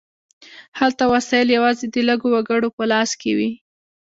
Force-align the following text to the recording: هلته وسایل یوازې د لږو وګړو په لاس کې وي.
هلته 0.79 1.03
وسایل 1.13 1.47
یوازې 1.57 1.85
د 1.89 1.95
لږو 2.09 2.27
وګړو 2.33 2.69
په 2.77 2.83
لاس 2.91 3.11
کې 3.21 3.31
وي. 3.37 3.51